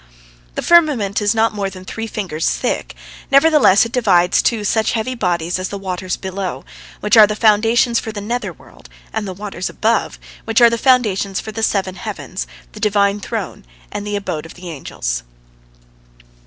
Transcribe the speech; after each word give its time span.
The 0.55 0.63
firmament 0.63 1.21
is 1.21 1.35
not 1.35 1.53
more 1.53 1.69
than 1.69 1.85
three 1.85 2.07
fingers 2.07 2.49
thick, 2.49 2.95
nevertheless 3.29 3.85
it 3.85 3.91
divides 3.91 4.41
two 4.41 4.63
such 4.63 4.93
heavy 4.93 5.13
bodies 5.13 5.59
as 5.59 5.69
the 5.69 5.77
waters 5.77 6.17
below, 6.17 6.65
which 7.01 7.15
are 7.15 7.27
the 7.27 7.35
foundations 7.35 7.99
for 7.99 8.11
the 8.11 8.19
nether 8.19 8.51
world, 8.51 8.89
and 9.13 9.27
the 9.27 9.33
waters 9.35 9.69
above, 9.69 10.17
which 10.45 10.59
are 10.59 10.71
the 10.71 10.77
foundations 10.79 11.39
for 11.39 11.51
the 11.51 11.61
seven 11.61 11.93
heavens, 11.97 12.47
the 12.71 12.79
Divine 12.79 13.19
Throne, 13.19 13.63
and 13.91 14.07
the 14.07 14.15
abode 14.15 14.47
of 14.47 14.55
the 14.55 14.71
angels. 14.71 15.21